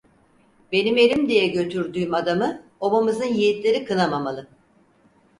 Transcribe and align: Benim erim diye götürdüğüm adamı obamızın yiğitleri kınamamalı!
Benim 0.71 0.97
erim 0.97 1.29
diye 1.29 1.47
götürdüğüm 1.47 2.13
adamı 2.13 2.63
obamızın 2.79 3.25
yiğitleri 3.33 3.85
kınamamalı! 3.85 4.47